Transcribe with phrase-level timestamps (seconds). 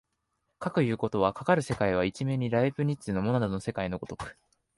[0.57, 4.35] かくいうことは、かかる世界は一面にライプニッツのモナドの世界の如く